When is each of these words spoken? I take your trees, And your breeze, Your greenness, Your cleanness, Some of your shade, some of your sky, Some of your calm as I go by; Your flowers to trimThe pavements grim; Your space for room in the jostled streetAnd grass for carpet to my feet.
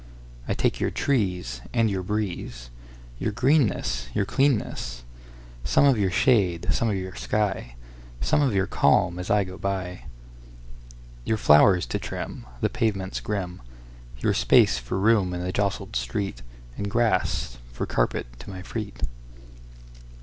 I 0.47 0.55
take 0.55 0.79
your 0.79 0.89
trees, 0.89 1.61
And 1.73 1.87
your 1.87 2.01
breeze, 2.01 2.71
Your 3.19 3.31
greenness, 3.31 4.07
Your 4.15 4.25
cleanness, 4.25 5.03
Some 5.63 5.85
of 5.85 5.95
your 5.95 6.09
shade, 6.09 6.65
some 6.71 6.89
of 6.89 6.95
your 6.95 7.13
sky, 7.13 7.75
Some 8.19 8.41
of 8.41 8.55
your 8.55 8.65
calm 8.65 9.19
as 9.19 9.29
I 9.29 9.43
go 9.43 9.59
by; 9.59 10.05
Your 11.23 11.37
flowers 11.37 11.85
to 11.85 11.99
trimThe 11.99 12.73
pavements 12.73 13.19
grim; 13.19 13.61
Your 14.17 14.33
space 14.33 14.79
for 14.79 14.97
room 14.99 15.35
in 15.35 15.43
the 15.43 15.51
jostled 15.51 15.91
streetAnd 15.91 16.87
grass 16.89 17.59
for 17.71 17.85
carpet 17.85 18.25
to 18.39 18.49
my 18.49 18.63
feet. 18.63 19.03